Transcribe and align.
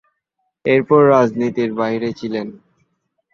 এরপর 0.65 1.01
রাজনীতির 1.09 1.71
বাহিরে 1.73 2.09
ছিলেন। 2.13 2.47